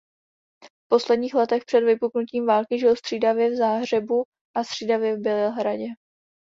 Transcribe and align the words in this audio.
V 0.65 0.69
posledních 0.91 1.33
letech 1.33 1.65
před 1.65 1.81
vypuknutím 1.81 2.45
války 2.47 2.79
žil 2.79 2.95
střídavě 2.95 3.49
v 3.49 3.55
Záhřebu 3.57 4.23
a 4.57 4.63
střídavě 4.63 5.17
v 5.17 5.21
Bělehradě. 5.21 5.85